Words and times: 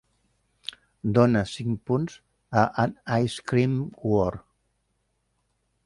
Dona 1.17 1.43
cinc 1.51 1.83
punts 1.91 2.17
a 2.63 2.65
An 2.85 2.97
Ice-Cream 3.19 3.79
War. 4.15 4.31